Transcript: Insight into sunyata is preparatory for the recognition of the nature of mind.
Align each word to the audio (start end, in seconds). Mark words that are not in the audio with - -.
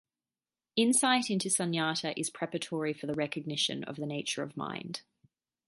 Insight 0.75 1.29
into 1.29 1.47
sunyata 1.47 2.15
is 2.17 2.31
preparatory 2.31 2.91
for 2.91 3.05
the 3.05 3.13
recognition 3.13 3.83
of 3.83 3.97
the 3.97 4.07
nature 4.07 4.41
of 4.41 4.57
mind. 4.57 5.03